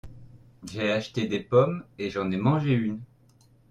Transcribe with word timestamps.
J'ai 0.63 0.91
acheté 0.91 1.27
des 1.27 1.39
pommes 1.41 1.83
et 1.99 2.09
j'en 2.09 2.31
ai 2.31 2.37
mangé 2.37 2.71
une. 2.71 3.01